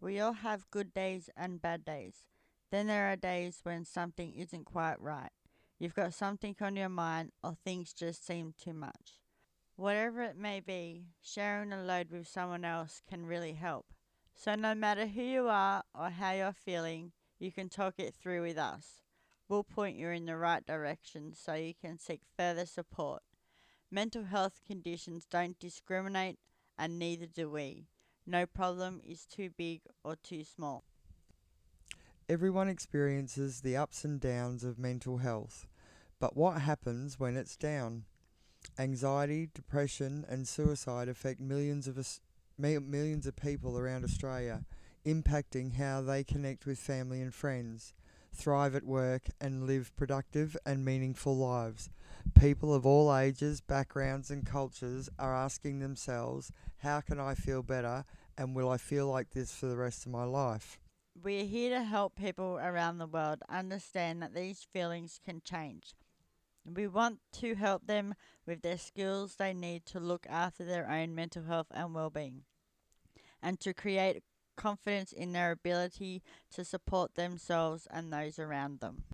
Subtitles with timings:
[0.00, 2.24] We all have good days and bad days.
[2.70, 5.30] Then there are days when something isn't quite right.
[5.78, 9.20] You've got something on your mind, or things just seem too much.
[9.76, 13.86] Whatever it may be, sharing a load with someone else can really help.
[14.34, 18.42] So, no matter who you are or how you're feeling, you can talk it through
[18.42, 19.02] with us.
[19.48, 23.22] We'll point you in the right direction so you can seek further support.
[23.90, 26.38] Mental health conditions don't discriminate,
[26.78, 27.88] and neither do we.
[28.26, 30.84] No problem is too big or too small.
[32.28, 35.66] Everyone experiences the ups and downs of mental health,
[36.20, 38.04] but what happens when it's down?
[38.78, 42.20] Anxiety, depression, and suicide affect millions of us,
[42.56, 44.64] millions of people around Australia,
[45.04, 47.94] impacting how they connect with family and friends,
[48.32, 51.90] thrive at work, and live productive and meaningful lives.
[52.38, 58.04] People of all ages, backgrounds, and cultures are asking themselves, How can I feel better?
[58.40, 60.78] And will I feel like this for the rest of my life?
[61.22, 65.92] We're here to help people around the world understand that these feelings can change.
[66.64, 68.14] We want to help them
[68.46, 72.44] with their skills they need to look after their own mental health and well being,
[73.42, 74.22] and to create
[74.56, 76.22] confidence in their ability
[76.54, 79.04] to support themselves and those around them.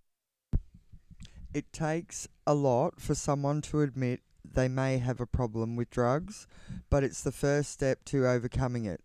[1.52, 6.46] It takes a lot for someone to admit they may have a problem with drugs,
[6.88, 9.00] but it's the first step to overcoming it.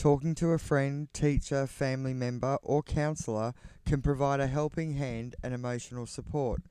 [0.00, 3.52] Talking to a friend, teacher, family member, or counsellor
[3.84, 6.62] can provide a helping hand and emotional support.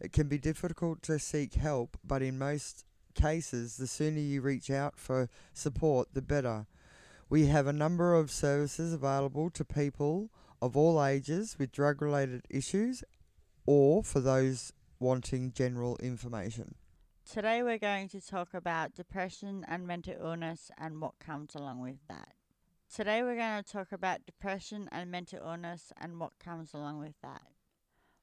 [0.00, 4.70] It can be difficult to seek help, but in most cases, the sooner you reach
[4.70, 6.64] out for support, the better.
[7.28, 10.30] We have a number of services available to people
[10.62, 13.04] of all ages with drug related issues
[13.66, 16.74] or for those wanting general information.
[17.30, 21.98] Today, we're going to talk about depression and mental illness and what comes along with
[22.08, 22.37] that.
[22.94, 27.14] Today, we're going to talk about depression and mental illness and what comes along with
[27.22, 27.42] that.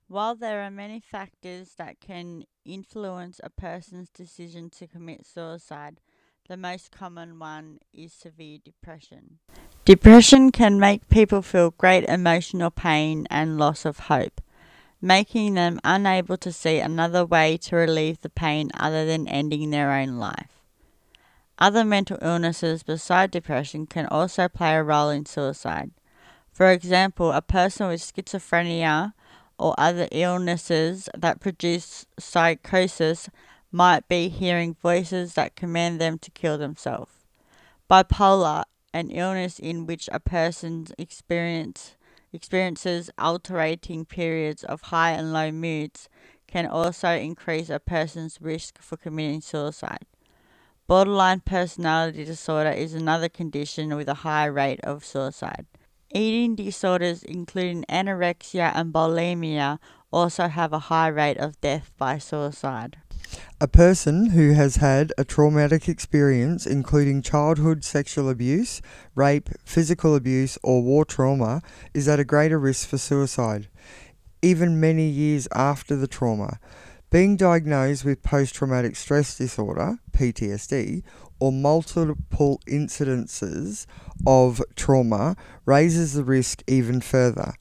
[0.08, 6.00] While there are many factors that can influence a person's decision to commit suicide,
[6.48, 9.40] the most common one is severe depression.
[9.86, 14.42] Depression can make people feel great emotional pain and loss of hope
[15.02, 19.92] making them unable to see another way to relieve the pain other than ending their
[19.92, 20.55] own life.
[21.58, 25.92] Other mental illnesses besides depression can also play a role in suicide.
[26.52, 29.14] For example, a person with schizophrenia
[29.58, 33.30] or other illnesses that produce psychosis
[33.72, 37.12] might be hearing voices that command them to kill themselves.
[37.90, 41.96] Bipolar, an illness in which a person experience
[42.34, 46.10] experiences alternating periods of high and low moods
[46.48, 50.06] can also increase a person's risk for committing suicide.
[50.88, 55.66] Borderline personality disorder is another condition with a high rate of suicide.
[56.14, 59.80] Eating disorders, including anorexia and bulimia,
[60.14, 62.98] also have a high rate of death by suicide.
[63.60, 68.80] A person who has had a traumatic experience, including childhood sexual abuse,
[69.16, 71.64] rape, physical abuse, or war trauma,
[71.96, 73.70] is at a greater risk for suicide,
[74.44, 76.60] even many years after the trauma.
[77.12, 81.04] Being diagnosed with post traumatic stress disorder, PTSD,
[81.40, 83.86] or multiple incidences
[84.26, 85.36] of trauma
[85.66, 87.54] raises the risk even further.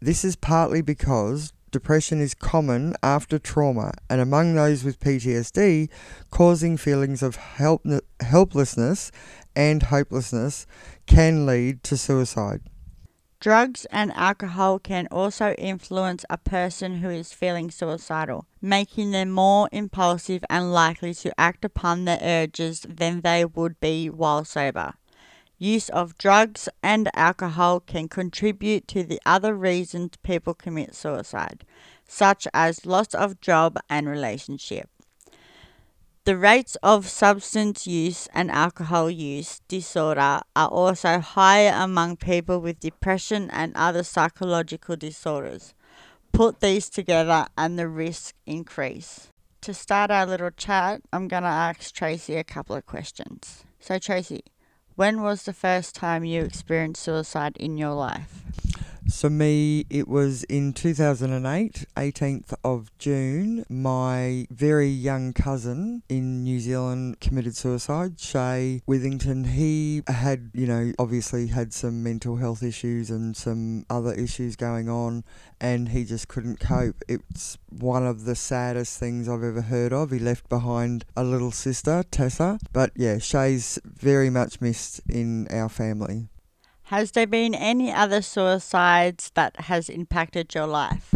[0.00, 5.88] This is partly because depression is common after trauma, and among those with PTSD,
[6.30, 7.86] causing feelings of help-
[8.20, 9.12] helplessness
[9.54, 10.66] and hopelessness
[11.06, 12.62] can lead to suicide.
[13.40, 19.66] Drugs and alcohol can also influence a person who is feeling suicidal, making them more
[19.72, 24.92] impulsive and likely to act upon their urges than they would be while sober.
[25.56, 31.64] Use of drugs and alcohol can contribute to the other reasons people commit suicide,
[32.06, 34.90] such as loss of job and relationship.
[36.26, 42.78] The rates of substance use and alcohol use disorder are also higher among people with
[42.78, 45.72] depression and other psychological disorders.
[46.30, 49.28] Put these together and the risk increase.
[49.62, 53.64] To start our little chat, I'm going to ask Tracy a couple of questions.
[53.78, 54.44] So, Tracy,
[54.96, 58.42] when was the first time you experienced suicide in your life?
[59.06, 63.64] So me, it was in 2008, 18th of June.
[63.68, 69.46] My very young cousin in New Zealand committed suicide, Shay Withington.
[69.46, 74.88] He had, you know, obviously had some mental health issues and some other issues going
[74.88, 75.24] on,
[75.60, 77.02] and he just couldn't cope.
[77.08, 80.10] It's one of the saddest things I've ever heard of.
[80.10, 82.58] He left behind a little sister, Tessa.
[82.72, 86.28] But yeah, Shay's very much missed in our family.
[86.90, 91.14] Has there been any other suicides that has impacted your life?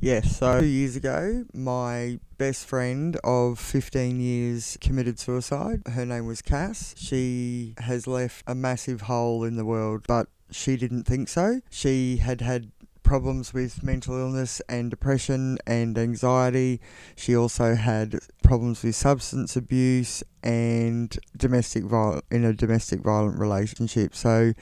[0.00, 5.82] Yes, so two years ago, my best friend of 15 years committed suicide.
[5.86, 6.94] Her name was Cass.
[6.96, 11.60] She has left a massive hole in the world, but she didn't think so.
[11.68, 12.71] She had had
[13.02, 16.80] problems with mental illness and depression and anxiety.
[17.16, 24.14] She also had problems with substance abuse and domestic viol- in a domestic violent relationship.
[24.14, 24.52] So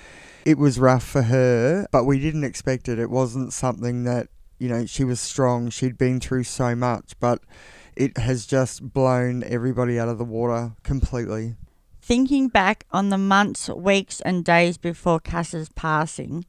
[0.44, 2.98] it was rough for her, but we didn't expect it.
[2.98, 4.28] It wasn't something that
[4.60, 5.70] you know, she was strong.
[5.70, 7.40] She'd been through so much, but
[7.96, 11.56] it has just blown everybody out of the water completely.
[12.02, 16.44] Thinking back on the months, weeks, and days before Cass's passing,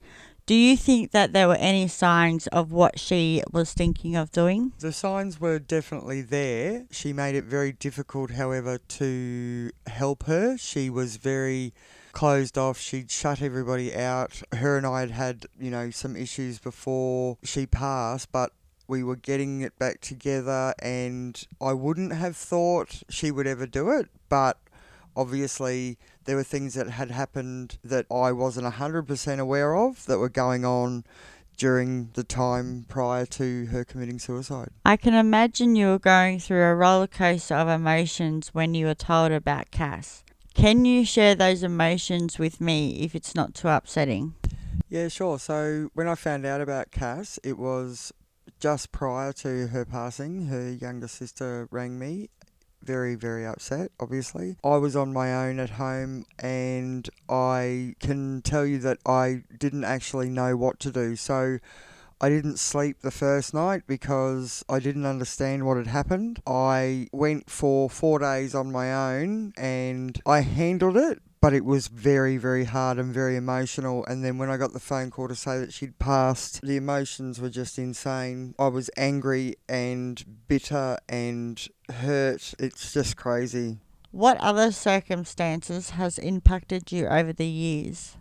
[0.51, 4.73] do you think that there were any signs of what she was thinking of doing?
[4.79, 6.87] The signs were definitely there.
[6.91, 10.57] She made it very difficult, however, to help her.
[10.57, 11.73] She was very
[12.11, 12.77] closed off.
[12.77, 14.41] She'd shut everybody out.
[14.51, 18.51] Her and I had had, you know, some issues before she passed, but
[18.89, 23.89] we were getting it back together, and I wouldn't have thought she would ever do
[23.91, 24.57] it, but
[25.15, 30.29] obviously there were things that had happened that I wasn't 100% aware of that were
[30.29, 31.03] going on
[31.57, 34.69] during the time prior to her committing suicide.
[34.85, 38.95] I can imagine you were going through a roller coaster of emotions when you were
[38.95, 40.23] told about Cass.
[40.53, 44.33] Can you share those emotions with me if it's not too upsetting?
[44.89, 45.39] Yeah, sure.
[45.39, 48.11] So when I found out about Cass, it was
[48.59, 50.47] just prior to her passing.
[50.47, 52.29] Her younger sister rang me
[52.83, 54.57] very, very upset, obviously.
[54.63, 59.83] I was on my own at home and I can tell you that I didn't
[59.83, 61.15] actually know what to do.
[61.15, 61.59] So
[62.19, 66.39] I didn't sleep the first night because I didn't understand what had happened.
[66.45, 71.87] I went for four days on my own and I handled it, but it was
[71.87, 74.05] very, very hard and very emotional.
[74.05, 77.41] And then when I got the phone call to say that she'd passed, the emotions
[77.41, 78.53] were just insane.
[78.59, 82.53] I was angry and bitter and hurt.
[82.59, 83.79] It's just crazy.
[84.11, 88.17] What other circumstances has impacted you over the years?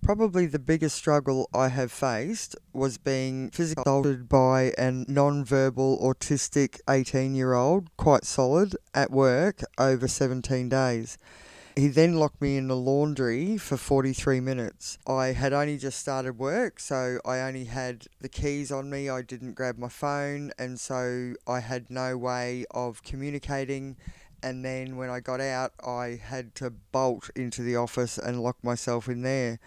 [0.00, 6.80] Probably the biggest struggle I have faced was being physically assaulted by a non-verbal autistic
[6.88, 11.18] 18 year old, quite solid, at work over 17 days.
[11.76, 14.98] He then locked me in the laundry for 43 minutes.
[15.06, 19.10] I had only just started work, so I only had the keys on me.
[19.10, 23.96] I didn't grab my phone, and so I had no way of communicating
[24.44, 28.62] and then when I got out, I had to bolt into the office and lock
[28.62, 29.58] myself in there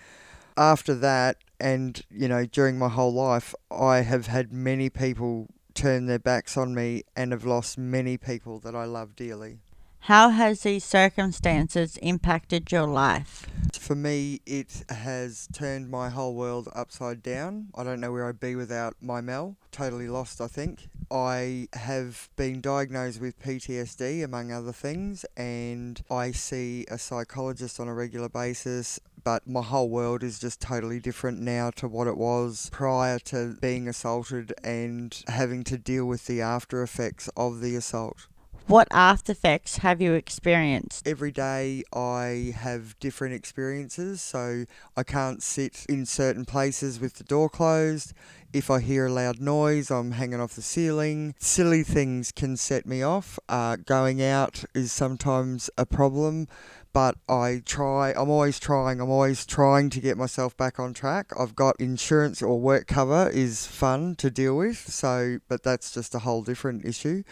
[0.58, 6.08] after that, and you know, during my whole life, I have had many people turn
[6.08, 9.60] their backs on me and have lost many people that I love dearly.
[10.08, 13.46] How has these circumstances impacted your life?
[13.74, 17.68] For me, it has turned my whole world upside down.
[17.76, 19.58] I don't know where I'd be without my Mel.
[19.74, 20.88] Totally lost, I think.
[21.12, 27.90] I have been diagnosed with PTSD, among other things, and I see a psychologist on
[27.90, 29.02] a regular basis.
[29.26, 33.58] But my whole world is just totally different now to what it was prior to
[33.60, 38.28] being assaulted and having to deal with the after effects of the assault.
[38.68, 41.08] What after effects have you experienced?
[41.08, 44.66] Every day I have different experiences, so
[44.98, 48.12] I can't sit in certain places with the door closed.
[48.52, 51.34] If I hear a loud noise, I'm hanging off the ceiling.
[51.40, 53.40] Silly things can set me off.
[53.48, 56.50] Uh, going out is sometimes a problem,
[56.92, 61.32] but I try, I'm always trying, I'm always trying to get myself back on track.
[61.40, 66.14] I've got insurance or work cover is fun to deal with, so, but that's just
[66.14, 67.24] a whole different issue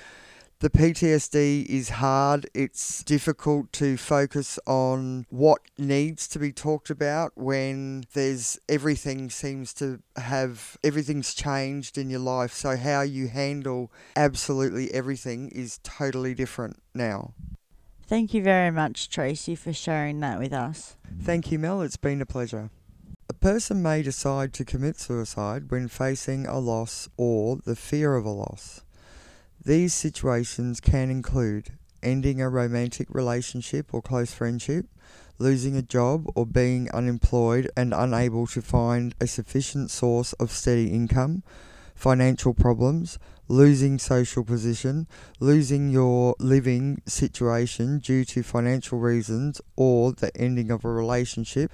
[0.60, 2.48] the PTSD is hard.
[2.54, 9.74] It's difficult to focus on what needs to be talked about when there's everything seems
[9.76, 12.54] to have everything's changed in your life.
[12.54, 17.34] So, how you handle absolutely everything is totally different now.
[18.08, 20.96] Thank you very much, Tracy, for sharing that with us.
[21.22, 21.82] Thank you, Mel.
[21.82, 22.70] It's been a pleasure.
[23.28, 28.24] A person may decide to commit suicide when facing a loss or the fear of
[28.24, 28.85] a loss.
[29.66, 31.72] These situations can include
[32.04, 34.86] ending a romantic relationship or close friendship,
[35.40, 40.90] losing a job or being unemployed and unable to find a sufficient source of steady
[40.90, 41.42] income,
[41.96, 43.18] financial problems,
[43.48, 45.08] losing social position,
[45.40, 51.72] losing your living situation due to financial reasons or the ending of a relationship,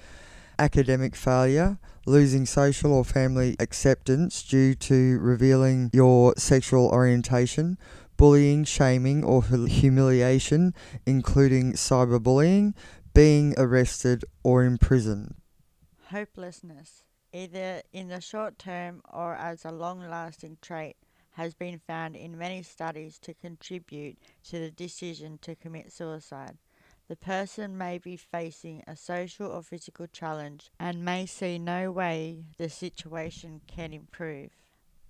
[0.58, 7.78] academic failure, losing social or family acceptance due to revealing your sexual orientation,
[8.18, 10.74] bullying, shaming, or humiliation,
[11.06, 12.74] including cyberbullying,
[13.14, 15.36] being arrested or imprisoned.
[16.10, 17.04] Hopelessness,
[17.34, 20.96] either in the short term or as a long lasting trait,
[21.32, 26.58] has been found in many studies to contribute to the decision to commit suicide.
[27.12, 32.46] The person may be facing a social or physical challenge and may see no way
[32.58, 34.52] the situation can improve.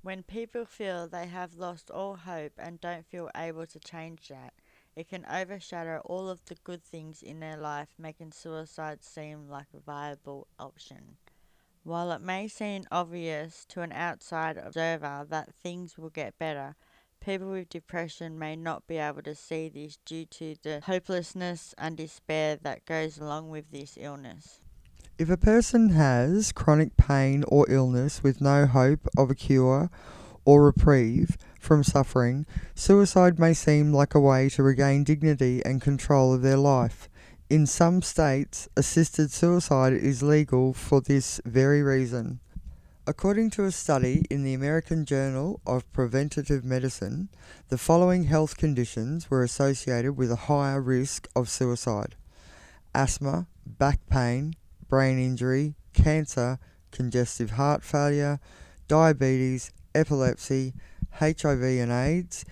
[0.02, 4.56] When people feel they have lost all hope and don't feel able to change that,
[4.96, 9.68] it can overshadow all of the good things in their life, making suicide seem like
[9.72, 11.18] a viable option.
[11.84, 16.76] While it may seem obvious to an outside observer that things will get better,
[17.22, 21.96] people with depression may not be able to see this due to the hopelessness and
[21.96, 24.60] despair that goes along with this illness.
[25.20, 29.92] If a person has chronic pain or illness with no hope of a cure
[30.46, 36.34] or reprieve from suffering, suicide may seem like a way to regain dignity and control
[36.34, 37.08] of their life.
[37.52, 42.40] In some states, assisted suicide is legal for this very reason.
[43.12, 47.28] According to a study in the American Journal of Preventive Medicine,
[47.68, 52.16] the following health conditions were associated with a higher risk of suicide
[52.96, 54.54] asthma, back pain,
[54.88, 56.58] brain injury, cancer,
[56.92, 58.40] congestive heart failure,
[58.88, 60.74] diabetes, epilepsy,
[61.16, 62.46] HIV and AIDS,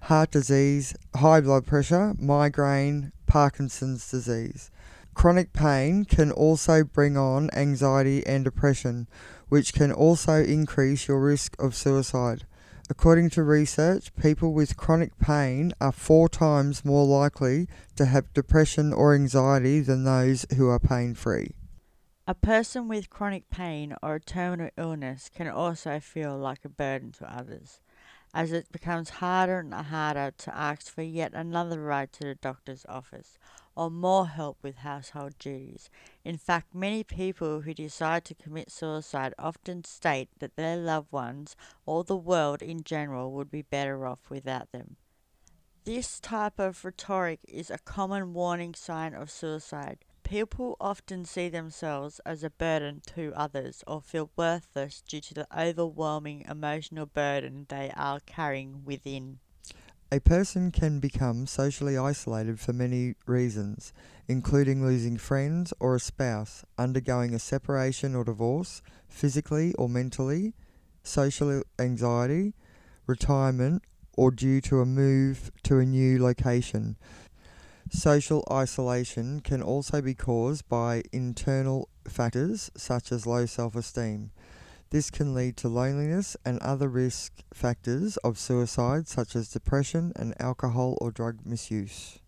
[0.00, 4.68] heart disease, high blood pressure, migraine, Parkinson's disease.
[5.14, 9.06] Chronic pain can also bring on anxiety and depression,
[9.52, 12.46] which can also increase your risk of suicide.
[12.88, 18.94] According to research, people with chronic pain are four times more likely to have depression
[18.94, 21.54] or anxiety than those who are pain free.
[22.26, 27.12] A person with chronic pain or a terminal illness can also feel like a burden
[27.18, 27.78] to others
[28.32, 32.86] as it becomes harder and harder to ask for yet another ride to the doctor's
[32.88, 33.36] office
[33.76, 35.88] or more help with household duties.
[36.24, 41.56] In fact, many people who decide to commit suicide often state that their loved ones
[41.86, 44.96] or the world in general would be better off without them.
[45.84, 50.04] This type of rhetoric is a common warning sign of suicide.
[50.22, 55.46] People often see themselves as a burden to others or feel worthless due to the
[55.54, 59.40] overwhelming emotional burden they are carrying within.
[60.12, 63.94] A person can become socially isolated for many reasons,
[64.28, 70.52] including losing friends or a spouse, undergoing a separation or divorce, physically or mentally,
[71.02, 72.52] social anxiety,
[73.06, 76.98] retirement, or due to a move to a new location.
[77.88, 84.30] Social isolation can also be caused by internal factors such as low self esteem.
[84.92, 90.38] This can lead to loneliness and other risk factors of suicide, such as depression and
[90.38, 92.18] alcohol or drug misuse.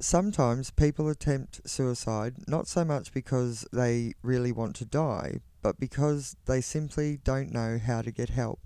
[0.00, 6.34] Sometimes people attempt suicide not so much because they really want to die, but because
[6.46, 8.58] they simply don't know how to get help.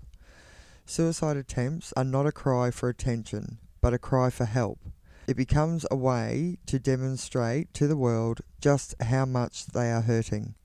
[0.87, 4.79] Suicide attempts are not a cry for attention, but a cry for help.
[5.27, 10.55] It becomes a way to demonstrate to the world just how much they are hurting.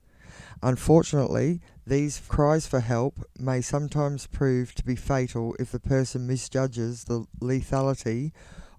[0.63, 1.59] Unfortunately,
[1.91, 7.25] these cries for help may sometimes prove to be fatal if the person misjudges the
[7.41, 8.31] lethality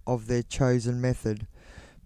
[0.07, 1.47] of their chosen method.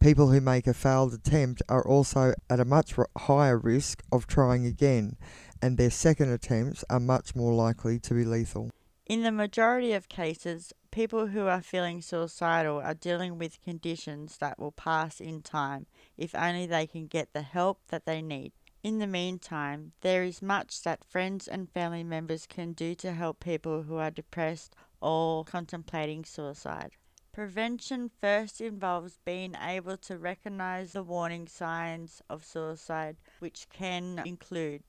[0.00, 4.66] People who make a failed attempt are also at a much higher risk of trying
[4.66, 5.16] again,
[5.62, 8.72] and their second attempts are much more likely to be lethal.
[9.06, 14.58] In the majority of cases, people who are feeling suicidal are dealing with conditions that
[14.58, 15.86] will pass in time
[16.18, 18.50] if only they can get the help that they need.
[18.86, 23.40] In the meantime, there is much that friends and family members can do to help
[23.40, 26.92] people who are depressed or contemplating suicide.
[27.32, 34.84] Prevention first involves being able to recognize the warning signs of suicide, which can include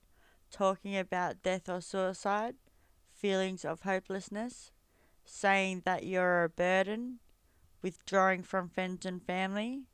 [0.52, 2.54] talking about death or suicide,
[3.12, 4.70] feelings of hopelessness,
[5.24, 7.18] saying that you're a burden,
[7.82, 9.88] withdrawing from friends and family,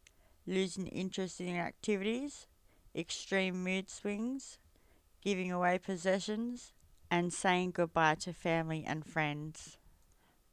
[0.47, 2.47] losing interest in activities,
[2.95, 4.59] extreme mood swings,
[5.23, 6.73] giving away possessions,
[7.11, 9.79] and saying goodbye to family and friends.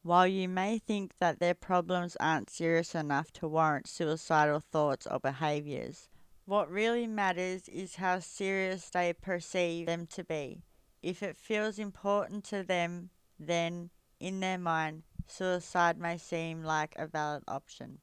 [0.03, 5.19] While you may think that their problems aren't serious enough to warrant suicidal thoughts or
[5.19, 6.10] behaviors,
[6.45, 10.63] what really matters is how serious they perceive them to be.
[11.03, 17.07] If it feels important to them, then, in their mind, suicide may seem like a
[17.07, 18.00] valid option.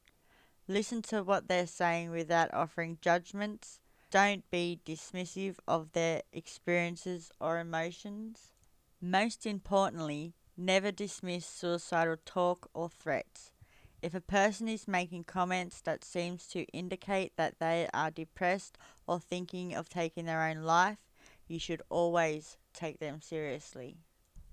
[0.67, 3.79] Listen to what they're saying without offering judgments.
[4.11, 8.53] Don't be dismissive of their experiences or emotions.
[8.99, 13.53] Most importantly, never dismiss suicidal talk or threats.
[14.01, 19.19] If a person is making comments that seems to indicate that they are depressed or
[19.19, 20.99] thinking of taking their own life,
[21.47, 23.97] you should always take them seriously.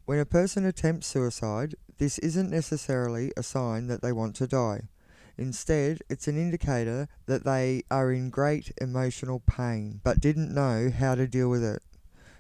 [0.05, 4.89] When a person attempts suicide, this isn't necessarily a sign that they want to die.
[5.39, 11.15] Instead, it's an indicator that they are in great emotional pain but didn't know how
[11.15, 11.83] to deal with it.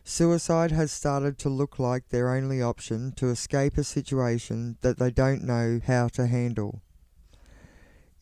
[0.03, 5.11] Suicide has started to look like their only option to escape a situation that they
[5.11, 6.81] don't know how to handle.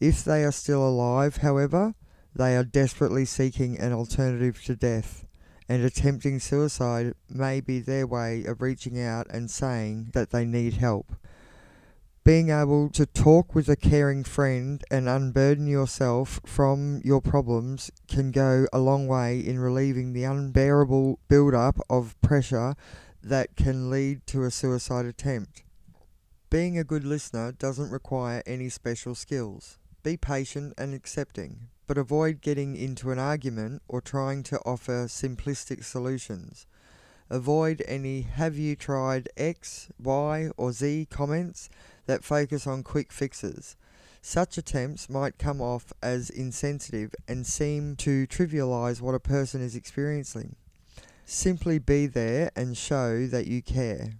[0.01, 1.95] If they are still alive, however,
[2.35, 5.27] they are desperately seeking an alternative to death,
[5.69, 10.75] and attempting suicide may be their way of reaching out and saying that they need
[10.75, 11.13] help.
[12.25, 18.31] Being able to talk with a caring friend and unburden yourself from your problems can
[18.31, 22.77] go a long way in relieving the unbearable build-up of pressure
[23.23, 25.65] that can lead to a suicide attempt.
[26.49, 29.79] Being a good listener doesn't require any special skills.
[30.03, 35.85] Be patient and accepting, but avoid getting into an argument or trying to offer simplistic
[35.85, 36.67] solutions.
[37.29, 41.69] Avoid any have you tried X, Y, or Z comments
[42.07, 43.77] that focus on quick fixes.
[44.21, 49.77] Such attempts might come off as insensitive and seem to trivialize what a person is
[49.77, 50.57] experiencing.
[51.27, 54.15] Simply be there and show that you care.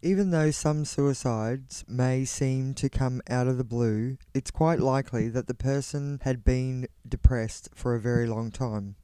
[0.00, 5.28] Even though some suicides may seem to come out of the blue, it's quite likely
[5.28, 8.94] that the person had been depressed for a very long time.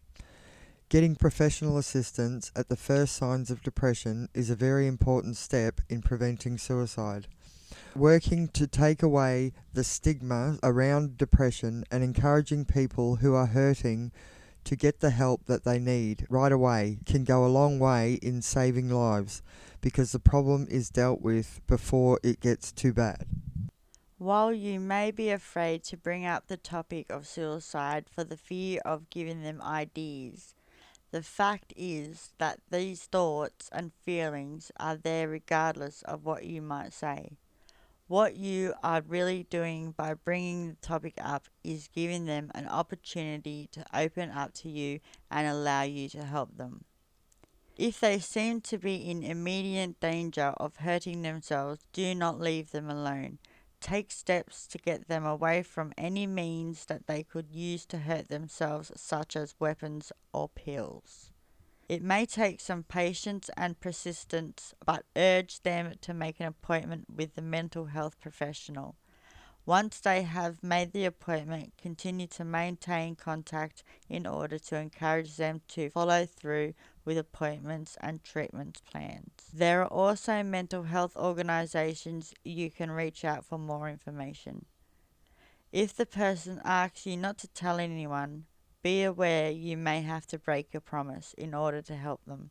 [0.89, 6.01] Getting professional assistance at the first signs of depression is a very important step in
[6.01, 7.27] preventing suicide.
[7.97, 14.11] Working to take away the stigma around depression and encouraging people who are hurting
[14.65, 18.43] to get the help that they need right away can go a long way in
[18.43, 19.43] saving lives
[19.81, 23.27] because the problem is dealt with before it gets too bad.
[24.19, 28.81] While you may be afraid to bring up the topic of suicide for the fear
[28.85, 30.57] of giving them ideas,
[31.13, 36.93] the fact is that these thoughts and feelings are there regardless of what you might
[36.93, 37.37] say.
[38.15, 43.69] What you are really doing by bringing the topic up is giving them an opportunity
[43.73, 45.01] to open up to you
[45.33, 46.85] and allow you to help them.
[47.77, 52.89] If they seem to be in immediate danger of hurting themselves, do not leave them
[52.89, 53.41] alone.
[53.81, 58.29] Take steps to get them away from any means that they could use to hurt
[58.29, 61.33] themselves, such as weapons or pills.
[61.89, 67.35] It may take some patience and persistence, but urge them to make an appointment with
[67.35, 68.97] the mental health professional.
[69.67, 75.61] Once they have made the appointment, continue to maintain contact in order to encourage them
[75.69, 79.31] to follow through with appointments and treatment plans.
[79.53, 84.67] There are also mental health organisations you can reach out for more information.
[85.73, 88.45] If the person asks you not to tell anyone,
[88.85, 92.51] be aware you may have to break your promise in order to help them.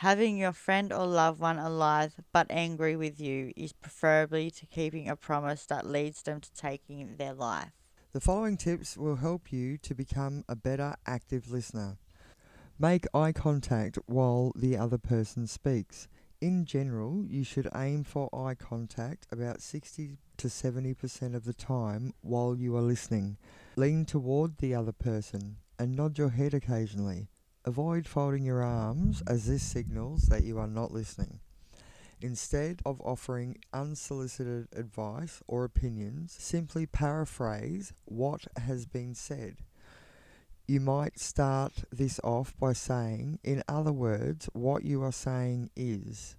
[0.00, 5.08] Having your friend or loved one alive but angry with you is preferably to keeping
[5.08, 7.70] a promise that leads them to taking their life.
[8.12, 11.96] The following tips will help you to become a better active listener.
[12.76, 16.08] Make eye contact while the other person speaks.
[16.40, 22.12] In general, you should aim for eye contact about 60 to 70% of the time
[22.20, 23.36] while you are listening.
[23.78, 27.28] Lean toward the other person and nod your head occasionally.
[27.66, 31.40] Avoid folding your arms as this signals that you are not listening.
[32.22, 39.56] Instead of offering unsolicited advice or opinions, simply paraphrase what has been said.
[40.66, 46.34] You might start this off by saying, in other words, what you are saying is.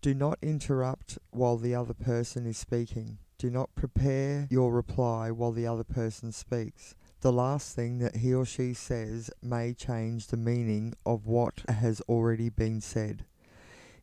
[0.00, 3.18] Do not interrupt while the other person is speaking.
[3.38, 6.94] Do not prepare your reply while the other person speaks
[7.26, 12.00] the last thing that he or she says may change the meaning of what has
[12.02, 13.24] already been said.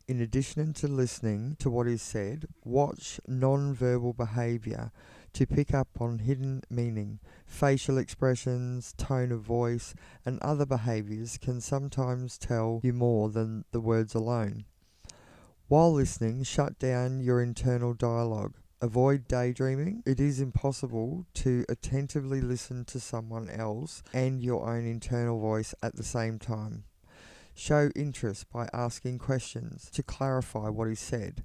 [0.06, 4.92] In addition to listening to what is said, watch non-verbal behavior
[5.32, 7.18] to pick up on hidden meaning.
[7.46, 9.94] Facial expressions, tone of voice,
[10.26, 14.66] and other behaviors can sometimes tell you more than the words alone.
[15.68, 18.54] While listening, shut down your internal dialogue.
[18.84, 20.02] Avoid daydreaming.
[20.04, 25.96] It is impossible to attentively listen to someone else and your own internal voice at
[25.96, 26.84] the same time.
[27.54, 31.44] Show interest by asking questions to clarify what is said.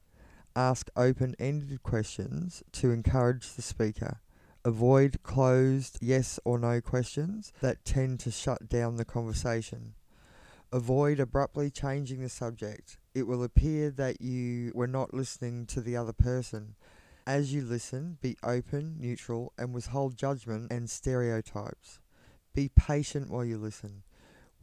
[0.54, 4.20] Ask open ended questions to encourage the speaker.
[4.66, 9.94] Avoid closed yes or no questions that tend to shut down the conversation.
[10.74, 12.98] Avoid abruptly changing the subject.
[13.16, 16.76] It will appear that you were not listening to the other person
[17.30, 22.00] as you listen, be open, neutral, and withhold judgment and stereotypes.
[22.56, 24.02] Be patient while you listen.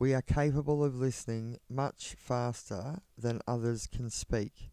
[0.00, 4.72] We are capable of listening much faster than others can speak.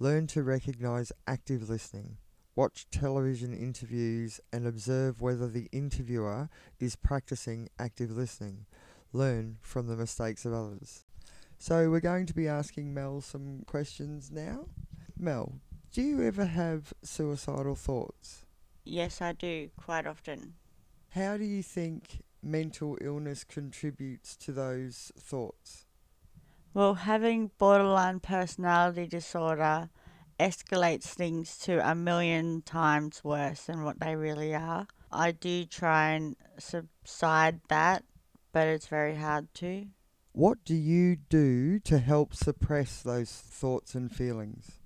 [0.00, 2.16] Learn to recognize active listening.
[2.56, 6.48] Watch television interviews and observe whether the interviewer
[6.80, 8.66] is practicing active listening.
[9.12, 11.04] Learn from the mistakes of others.
[11.58, 14.66] So, we're going to be asking Mel some questions now.
[15.16, 15.60] Mel,
[15.94, 18.44] do you ever have suicidal thoughts?
[18.84, 20.54] Yes, I do quite often.
[21.10, 25.86] How do you think mental illness contributes to those thoughts?
[26.74, 29.88] Well, having borderline personality disorder
[30.40, 34.88] escalates things to a million times worse than what they really are.
[35.12, 38.02] I do try and subside that,
[38.50, 39.86] but it's very hard to.
[40.32, 44.80] What do you do to help suppress those thoughts and feelings?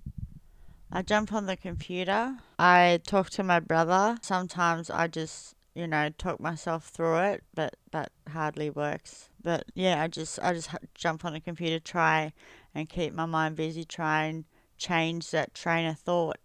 [0.91, 2.37] I jump on the computer.
[2.57, 4.17] I talk to my brother.
[4.21, 9.29] Sometimes I just, you know, talk myself through it, but that hardly works.
[9.41, 12.33] But yeah, I just I just jump on the computer, try
[12.73, 14.45] and keep my mind busy, try and
[14.77, 16.37] change that train of thought.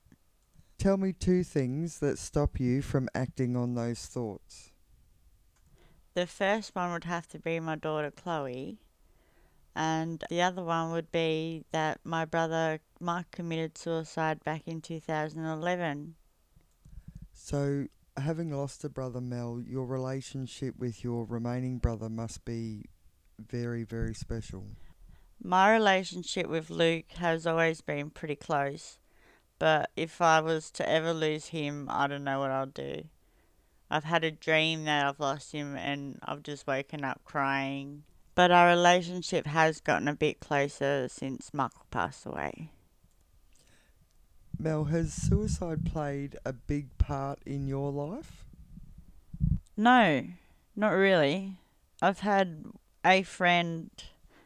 [0.78, 4.72] Tell me two things that stop you from acting on those thoughts.
[6.12, 8.78] The first one would have to be my daughter Chloe.
[9.74, 16.14] And the other one would be that my brother Mark committed suicide back in 2011.
[17.32, 22.84] So, having lost a brother, Mel, your relationship with your remaining brother must be
[23.38, 24.68] very, very special.
[25.42, 28.98] My relationship with Luke has always been pretty close,
[29.58, 33.04] but if I was to ever lose him, I don't know what I'll do.
[33.90, 38.04] I've had a dream that I've lost him and I've just woken up crying
[38.34, 42.70] but our relationship has gotten a bit closer since Michael passed away.
[44.58, 48.44] Mel, has suicide played a big part in your life?
[49.76, 50.24] No,
[50.76, 51.56] not really.
[52.00, 52.64] I've had
[53.04, 53.90] a friend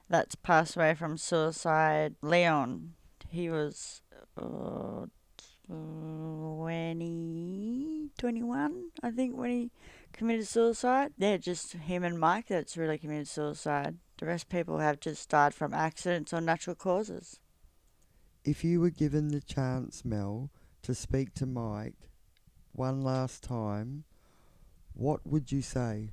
[0.09, 2.95] that's passed away from suicide, Leon.
[3.29, 4.01] He was
[4.41, 5.07] uh,
[5.67, 7.18] 20,
[8.19, 9.71] 21, I think, when he
[10.13, 11.13] committed suicide.
[11.17, 13.97] They're just him and Mike that's really committed suicide.
[14.19, 17.39] The rest people have just died from accidents or natural causes.
[18.45, 20.51] If you were given the chance, Mel,
[20.83, 22.11] to speak to Mike
[22.73, 24.05] one last time,
[24.95, 26.11] what would you say?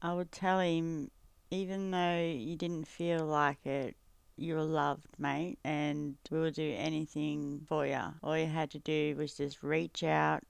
[0.00, 1.10] I would tell him,
[1.50, 3.96] even though you didn't feel like it,
[4.36, 8.00] you were loved, mate, and we will do anything for you.
[8.22, 10.42] All you had to do was just reach out,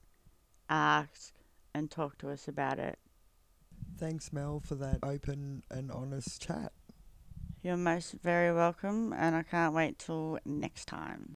[0.69, 1.33] ask,
[1.73, 2.99] and talk to us about it.
[3.97, 6.71] Thanks, Mel, for that open and honest chat.
[7.61, 11.31] You're most very welcome, and I can't wait till next time.